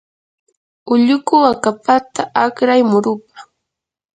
[0.93, 3.37] ulluku akapata akray murupa.